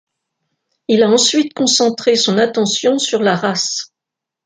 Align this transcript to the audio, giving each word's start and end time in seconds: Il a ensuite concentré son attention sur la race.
Il 0.87 1.03
a 1.03 1.09
ensuite 1.11 1.53
concentré 1.53 2.15
son 2.15 2.39
attention 2.39 2.97
sur 2.97 3.21
la 3.21 3.35
race. 3.35 3.93